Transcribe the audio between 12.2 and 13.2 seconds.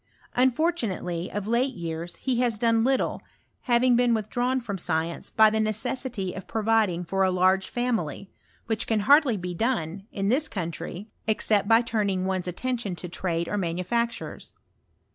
one's attention to